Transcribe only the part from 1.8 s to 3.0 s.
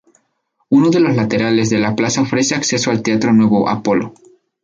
plaza ofrece acceso